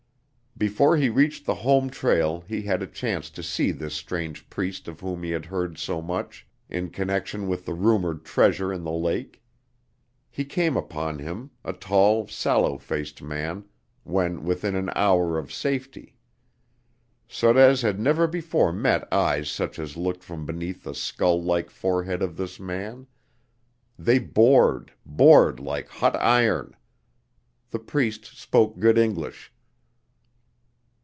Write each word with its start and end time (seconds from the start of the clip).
Before 0.57 0.95
he 0.95 1.09
reached 1.09 1.45
the 1.47 1.55
home 1.55 1.89
trail 1.89 2.41
he 2.41 2.61
had 2.61 2.83
a 2.83 2.85
chance 2.85 3.31
to 3.31 3.41
see 3.41 3.71
this 3.71 3.95
strange 3.95 4.47
Priest 4.47 4.87
of 4.87 4.99
whom 4.99 5.23
he 5.23 5.31
had 5.31 5.45
heard 5.45 5.79
so 5.79 6.03
much 6.03 6.45
in 6.69 6.91
connection 6.91 7.47
with 7.47 7.65
the 7.65 7.73
rumored 7.73 8.23
treasure 8.23 8.71
in 8.71 8.83
the 8.83 8.91
lake. 8.91 9.41
He 10.29 10.45
came 10.45 10.77
upon 10.77 11.17
him, 11.17 11.49
a 11.65 11.73
tall, 11.73 12.27
sallow 12.27 12.77
faced 12.77 13.23
man, 13.23 13.65
when 14.03 14.43
within 14.43 14.75
an 14.75 14.91
hour 14.95 15.35
of 15.39 15.51
safety. 15.51 16.15
Sorez 17.27 17.81
had 17.81 17.99
never 17.99 18.27
before 18.27 18.71
met 18.71 19.11
eyes 19.11 19.49
such 19.49 19.79
as 19.79 19.97
looked 19.97 20.23
from 20.23 20.45
beneath 20.45 20.83
the 20.83 20.93
skull 20.93 21.41
like 21.41 21.71
forehead 21.71 22.21
of 22.21 22.37
this 22.37 22.59
man; 22.59 23.07
they 23.97 24.19
bored, 24.19 24.91
bored 25.07 25.59
like 25.59 25.87
hot 25.87 26.15
iron. 26.17 26.75
The 27.71 27.79
Priest 27.79 28.37
spoke 28.37 28.77
good 28.77 28.99
English. 28.99 29.51